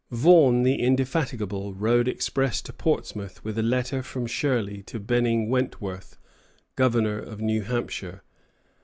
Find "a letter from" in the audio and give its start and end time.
3.59-4.25